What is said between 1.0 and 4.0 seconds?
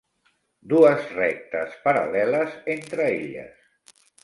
rectes paral·leles entre elles.